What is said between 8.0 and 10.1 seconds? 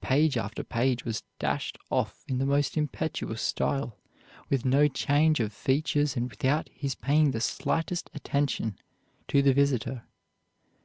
attention to the visitor.